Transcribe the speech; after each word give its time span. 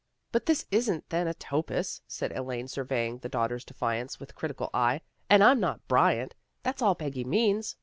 "But 0.31 0.47
this 0.47 0.65
isn't' 0.71 1.07
Thanatopsis,'" 1.11 2.01
said 2.07 2.31
Elaine, 2.35 2.67
surveying" 2.67 3.19
The 3.19 3.29
Daughter's 3.29 3.63
Defiance," 3.63 4.19
with 4.19 4.33
critical 4.33 4.71
eye," 4.73 5.01
and 5.29 5.43
I'm 5.43 5.59
not 5.59 5.87
Bryant. 5.87 6.33
That's 6.63 6.81
all 6.81 6.95
Peggy 6.95 7.23
means." 7.23 7.75